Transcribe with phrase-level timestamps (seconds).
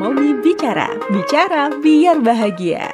[0.00, 2.88] Momi Bicara, bicara biar bahagia.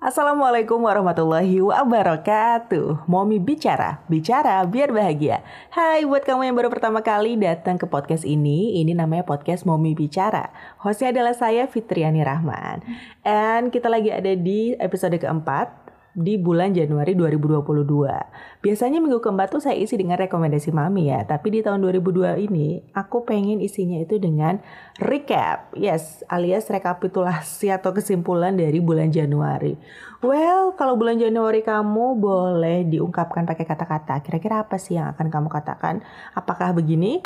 [0.00, 3.04] Assalamualaikum warahmatullahi wabarakatuh.
[3.04, 5.44] Momi bicara, bicara biar bahagia.
[5.68, 9.92] Hai buat kamu yang baru pertama kali datang ke podcast ini Ini namanya podcast Momi
[9.92, 10.48] Bicara.
[10.80, 12.80] Hostnya adalah saya Fitriani Rahman.
[13.28, 15.81] And kita lagi ada di episode keempat
[16.12, 18.60] di bulan Januari 2022.
[18.60, 22.84] Biasanya minggu keempat tuh saya isi dengan rekomendasi mami ya, tapi di tahun 2002 ini
[22.92, 24.60] aku pengen isinya itu dengan
[25.00, 29.74] recap, yes, alias rekapitulasi atau kesimpulan dari bulan Januari.
[30.20, 34.20] Well, kalau bulan Januari kamu boleh diungkapkan pakai kata-kata.
[34.20, 36.04] Kira-kira apa sih yang akan kamu katakan?
[36.36, 37.24] Apakah begini?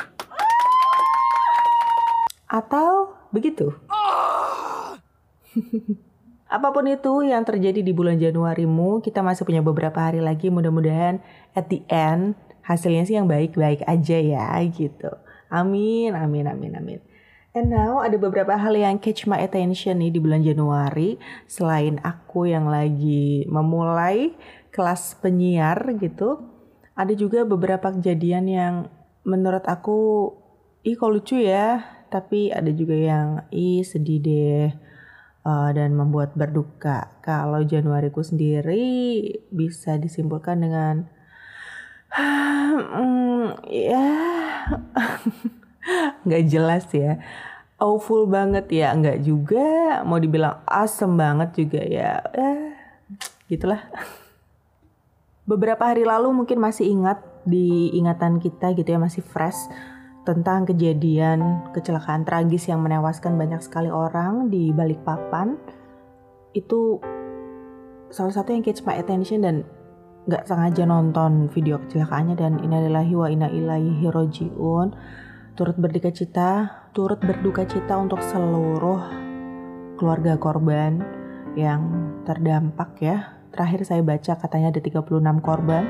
[2.46, 3.74] Atau begitu?
[6.46, 10.46] Apa pun itu yang terjadi di bulan Januarimu, kita masih punya beberapa hari lagi.
[10.46, 11.18] Mudah-mudahan
[11.58, 15.10] at the end hasilnya sih yang baik-baik aja ya gitu.
[15.50, 17.00] Amin, amin, amin, amin.
[17.50, 21.18] And now ada beberapa hal yang catch my attention nih di bulan Januari.
[21.50, 24.38] Selain aku yang lagi memulai
[24.70, 26.46] kelas penyiar gitu,
[26.94, 28.74] ada juga beberapa kejadian yang
[29.26, 30.30] menurut aku,
[30.86, 31.82] ih kok lucu ya.
[32.06, 34.85] Tapi ada juga yang, ih sedih deh
[35.46, 37.14] uh, dan membuat berduka.
[37.22, 41.06] Kalau Januariku sendiri bisa disimpulkan dengan
[42.10, 44.06] hmm, ya
[46.26, 47.22] nggak jelas ya.
[47.76, 50.00] Awful banget ya, nggak juga.
[50.02, 52.24] Mau dibilang awesome banget juga ya.
[52.32, 52.72] Eh,
[53.52, 53.84] gitulah.
[55.46, 59.70] Beberapa hari lalu mungkin masih ingat di ingatan kita gitu ya masih fresh
[60.26, 65.54] tentang kejadian kecelakaan tragis yang menewaskan banyak sekali orang di Balikpapan.
[66.50, 66.98] Itu
[68.10, 69.62] salah satu yang catch my attention dan
[70.26, 72.34] nggak sengaja nonton video kecelakaannya.
[72.34, 74.90] Dan innalillahi wa inna ilaihi rojiun.
[75.54, 79.04] Turut berduka cita turut berduka cita untuk seluruh
[80.00, 81.04] keluarga korban
[81.52, 83.36] yang terdampak ya.
[83.52, 85.04] Terakhir saya baca katanya ada 36
[85.44, 85.84] korban.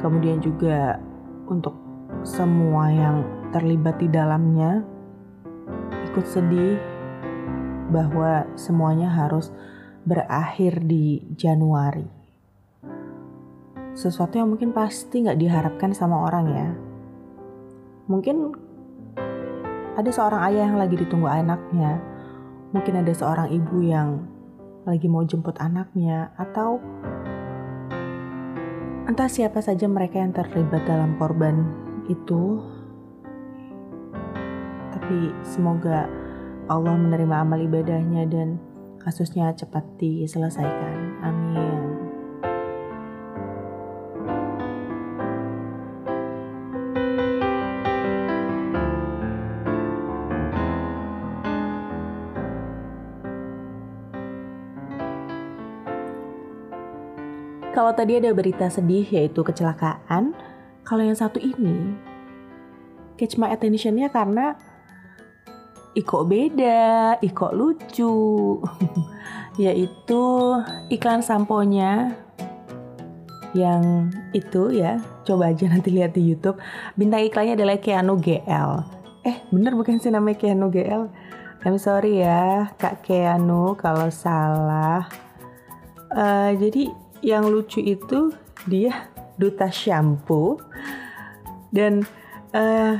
[0.00, 0.96] Kemudian juga
[1.44, 1.87] untuk
[2.24, 3.16] semua yang
[3.52, 4.84] terlibat di dalamnya
[6.12, 6.76] ikut sedih
[7.88, 9.52] bahwa semuanya harus
[10.04, 12.04] berakhir di Januari.
[13.96, 16.68] Sesuatu yang mungkin pasti nggak diharapkan sama orang ya.
[18.08, 18.36] Mungkin
[19.98, 21.98] ada seorang ayah yang lagi ditunggu anaknya.
[22.72, 24.22] Mungkin ada seorang ibu yang
[24.84, 26.80] lagi mau jemput anaknya atau
[29.08, 32.60] entah siapa saja mereka yang terlibat dalam korban itu.
[34.92, 36.08] Tapi semoga
[36.68, 38.60] Allah menerima amal ibadahnya dan
[39.00, 41.22] kasusnya cepat diselesaikan.
[41.24, 41.78] Amin.
[57.78, 60.34] Kalau tadi ada berita sedih yaitu kecelakaan,
[60.88, 61.92] kalau yang satu ini
[63.20, 64.56] catch my attentionnya karena
[65.92, 68.14] Iko beda, Iko lucu,
[69.64, 70.22] yaitu
[70.94, 72.14] iklan samponya
[73.56, 76.60] yang itu ya, coba aja nanti lihat di YouTube.
[76.94, 78.70] Bintang iklannya adalah Keanu GL.
[79.26, 81.10] Eh, bener bukan sih namanya Keanu GL?
[81.66, 85.10] I'm sorry ya, Kak Keanu kalau salah.
[86.14, 86.94] Uh, jadi
[87.26, 88.30] yang lucu itu
[88.70, 90.58] dia duta shampoo.
[91.70, 92.04] Dan
[92.52, 92.94] uh,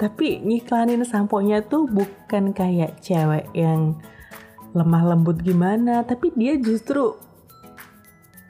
[0.00, 4.00] tapi ngiklanin sampo-nya tuh bukan kayak cewek yang
[4.70, 7.18] lemah lembut gimana tapi dia justru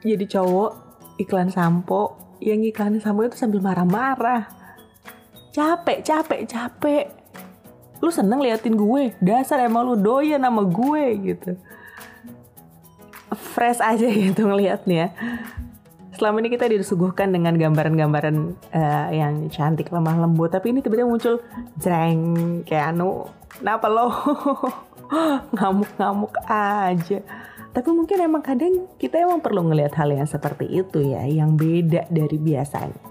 [0.01, 0.71] jadi cowok
[1.21, 2.17] iklan sampo.
[2.41, 4.49] Yang ngiklanin sampo itu sambil marah-marah.
[5.53, 7.05] Capek capek capek.
[8.01, 9.13] Lu seneng liatin gue?
[9.21, 11.53] Dasar emang lu doyan sama gue gitu.
[13.53, 15.13] Fresh aja gitu ngeliatnya
[16.21, 21.41] selama ini kita disuguhkan dengan gambaran-gambaran uh, yang cantik lemah lembut tapi ini tiba-tiba muncul
[21.81, 23.25] jreng kayak anu
[23.57, 24.13] kenapa lo?
[25.57, 27.19] Ngamuk-ngamuk aja.
[27.71, 32.05] Tapi mungkin emang kadang kita emang perlu ngelihat hal yang seperti itu ya yang beda
[32.13, 33.01] dari biasanya.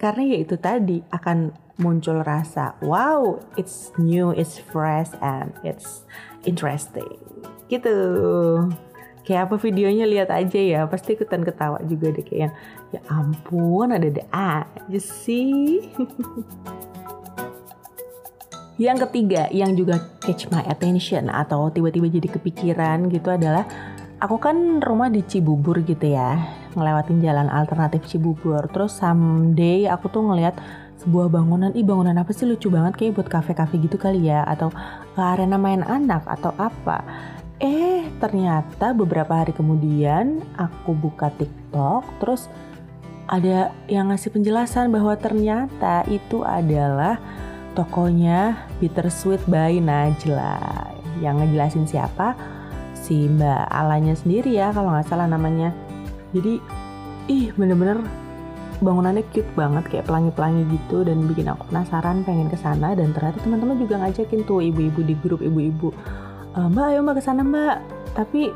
[0.00, 6.08] Karena ya itu tadi akan muncul rasa wow it's new it's fresh and it's
[6.48, 7.20] interesting.
[7.68, 7.92] Gitu
[9.24, 10.80] kayak apa videonya lihat aja ya.
[10.86, 12.52] Pasti ikutan ketawa juga deh kayak
[12.92, 14.24] ya ampun ada ada
[14.76, 15.80] aja sih.
[18.74, 23.62] Yang ketiga yang juga catch my attention atau tiba-tiba jadi kepikiran gitu adalah
[24.18, 26.42] aku kan rumah di Cibubur gitu ya
[26.74, 28.66] ngelewatin jalan alternatif Cibubur.
[28.74, 30.58] Terus someday aku tuh ngeliat
[31.06, 32.50] sebuah bangunan, ih bangunan apa sih?
[32.50, 34.74] Lucu banget kayak buat kafe-kafe gitu kali ya atau
[35.14, 36.98] ke arena main anak atau apa.
[37.62, 37.93] Eh,
[38.24, 42.48] ternyata beberapa hari kemudian aku buka TikTok terus
[43.28, 47.20] ada yang ngasih penjelasan bahwa ternyata itu adalah
[47.74, 50.60] tokonya Bittersweet by Najla.
[51.20, 52.36] Yang ngejelasin siapa?
[52.96, 55.72] Si Mbak Alanya sendiri ya kalau nggak salah namanya.
[56.32, 56.58] Jadi,
[57.28, 58.00] ih bener-bener
[58.82, 63.38] bangunannya cute banget kayak pelangi-pelangi gitu dan bikin aku penasaran pengen ke sana dan ternyata
[63.40, 65.94] teman-teman juga ngajakin tuh ibu-ibu di grup ibu-ibu
[66.52, 67.78] e, mbak ayo mbak ke sana mbak
[68.14, 68.54] tapi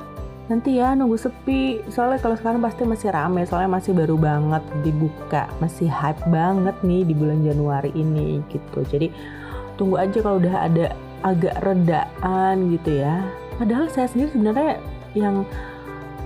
[0.49, 1.85] nanti ya nunggu sepi.
[1.93, 5.47] Soalnya kalau sekarang pasti masih rame soalnya masih baru banget dibuka.
[5.61, 8.81] Masih hype banget nih di bulan Januari ini gitu.
[8.89, 9.13] Jadi
[9.77, 10.87] tunggu aja kalau udah ada
[11.23, 13.23] agak redaan gitu ya.
[13.61, 14.73] Padahal saya sendiri sebenarnya
[15.13, 15.43] yang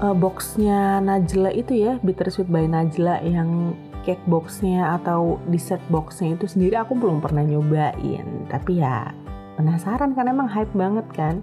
[0.05, 6.50] uh, boxnya Najla itu ya Bittersweet by Najla yang cake boxnya atau dessert boxnya itu
[6.50, 8.26] sendiri aku belum pernah nyobain.
[8.52, 9.11] Tapi ya
[9.56, 11.40] penasaran kan emang hype banget kan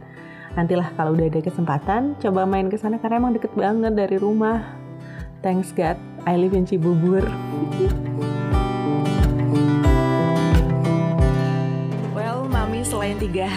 [0.57, 4.63] nantilah kalau udah ada kesempatan coba main ke sana karena emang deket banget dari rumah.
[5.45, 5.95] Thanks God
[6.27, 7.23] I live in Cibubur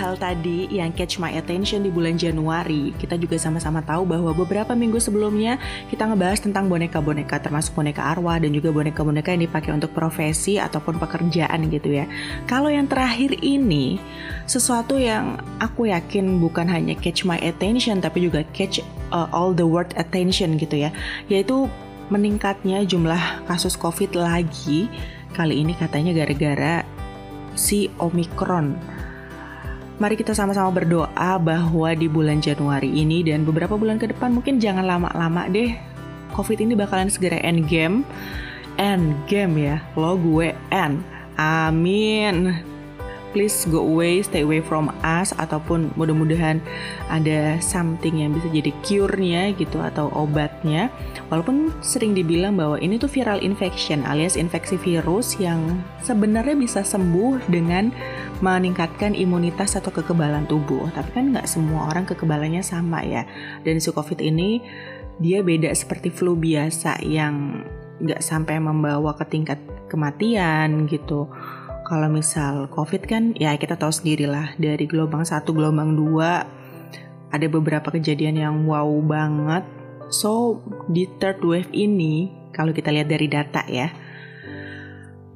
[0.02, 4.74] hal tadi yang catch my attention di bulan Januari, kita juga sama-sama tahu bahwa beberapa
[4.74, 5.62] minggu sebelumnya
[5.94, 10.98] kita ngebahas tentang boneka-boneka termasuk boneka arwah dan juga boneka-boneka yang dipakai untuk profesi ataupun
[10.98, 12.10] pekerjaan gitu ya.
[12.50, 14.02] Kalau yang terakhir ini
[14.50, 18.82] sesuatu yang aku yakin bukan hanya catch my attention tapi juga catch
[19.14, 20.90] uh, all the world attention gitu ya,
[21.30, 21.70] yaitu
[22.10, 24.90] meningkatnya jumlah kasus COVID lagi.
[25.32, 26.84] Kali ini katanya gara-gara
[27.56, 28.76] si Omicron
[30.02, 34.58] Mari kita sama-sama berdoa bahwa di bulan Januari ini dan beberapa bulan ke depan mungkin
[34.58, 35.78] jangan lama-lama deh.
[36.34, 38.02] Covid ini bakalan segera end game.
[38.82, 41.06] End game ya, lo gue end.
[41.38, 42.50] Amin
[43.32, 46.60] please go away, stay away from us ataupun mudah-mudahan
[47.08, 50.92] ada something yang bisa jadi cure-nya gitu atau obatnya.
[51.32, 57.48] Walaupun sering dibilang bahwa ini tuh viral infection alias infeksi virus yang sebenarnya bisa sembuh
[57.48, 57.90] dengan
[58.42, 60.90] meningkatkan imunitas atau kekebalan tubuh.
[60.90, 63.22] Tapi kan nggak semua orang kekebalannya sama ya.
[63.62, 64.58] Dan si COVID ini
[65.22, 67.62] dia beda seperti flu biasa yang
[68.02, 71.30] nggak sampai membawa ke tingkat kematian gitu
[71.86, 76.48] kalau misal COVID kan ya kita tahu sendirilah dari gelombang satu gelombang dua
[77.32, 79.64] ada beberapa kejadian yang wow banget.
[80.12, 83.88] So di third wave ini kalau kita lihat dari data ya,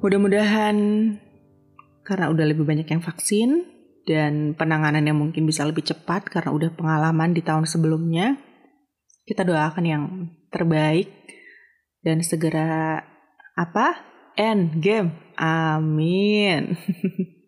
[0.04, 0.76] mudah-mudahan
[2.06, 3.66] karena udah lebih banyak yang vaksin
[4.06, 8.38] dan penanganannya mungkin bisa lebih cepat karena udah pengalaman di tahun sebelumnya.
[9.26, 10.04] Kita doakan yang
[10.54, 11.10] terbaik
[12.06, 13.02] dan segera
[13.58, 13.98] apa?
[14.38, 15.34] End game.
[15.34, 16.78] Amin.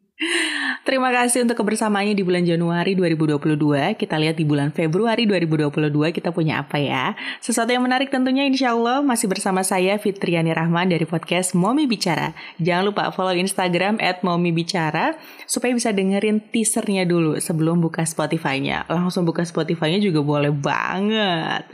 [0.83, 3.95] Terima kasih untuk kebersamaannya di bulan Januari 2022.
[3.95, 7.15] Kita lihat di bulan Februari 2022 kita punya apa ya.
[7.39, 12.35] Sesuatu yang menarik tentunya insya Allah masih bersama saya Fitriani Rahman dari podcast Momi Bicara.
[12.59, 15.15] Jangan lupa follow Instagram at Momi Bicara
[15.47, 18.91] supaya bisa dengerin teasernya dulu sebelum buka Spotify-nya.
[18.91, 21.71] Langsung buka Spotify-nya juga boleh banget.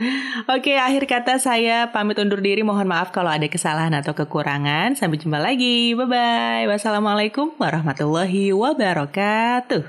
[0.53, 2.61] Oke, akhir kata saya pamit undur diri.
[2.61, 4.93] Mohon maaf kalau ada kesalahan atau kekurangan.
[4.93, 5.97] Sampai jumpa lagi.
[5.97, 6.69] Bye-bye.
[6.69, 9.87] Wassalamualaikum warahmatullahi wabarakatuh wabarakatuh.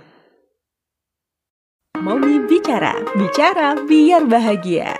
[1.98, 4.94] Momi Bicara, bicara biar bahagia.